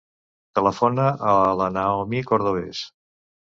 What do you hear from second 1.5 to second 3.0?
la Naomi Cordobes.